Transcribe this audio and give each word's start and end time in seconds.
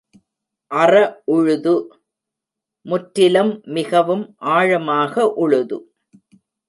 அற 0.71 0.93
உழுது—முற்றிலும் 1.31 1.83
மிகவும் 3.71 4.25
ஆழமாக 4.53 5.13
உழுது. 5.37 5.79